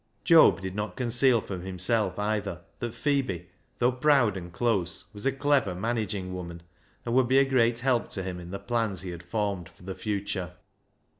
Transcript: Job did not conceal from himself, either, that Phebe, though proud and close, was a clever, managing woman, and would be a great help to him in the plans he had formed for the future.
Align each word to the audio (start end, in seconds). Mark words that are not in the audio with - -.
Job 0.23 0.59
did 0.61 0.73
not 0.73 0.95
conceal 0.95 1.39
from 1.41 1.61
himself, 1.61 2.17
either, 2.17 2.61
that 2.79 2.95
Phebe, 2.95 3.45
though 3.77 3.91
proud 3.91 4.35
and 4.35 4.51
close, 4.51 5.05
was 5.13 5.27
a 5.27 5.31
clever, 5.31 5.75
managing 5.75 6.33
woman, 6.33 6.63
and 7.05 7.13
would 7.13 7.27
be 7.27 7.37
a 7.37 7.45
great 7.45 7.81
help 7.81 8.09
to 8.09 8.23
him 8.23 8.39
in 8.39 8.49
the 8.49 8.57
plans 8.57 9.01
he 9.01 9.11
had 9.11 9.21
formed 9.21 9.69
for 9.69 9.83
the 9.83 9.93
future. 9.93 10.53